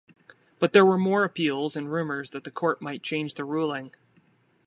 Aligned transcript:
But 0.57 0.73
there 0.73 0.83
were 0.83 0.97
more 0.97 1.23
appeals 1.23 1.75
and 1.75 1.93
rumors 1.93 2.31
that 2.31 2.43
the 2.43 2.49
court 2.49 2.81
might 2.81 3.03
change 3.03 3.35
the 3.35 3.45
ruling. 3.45 3.93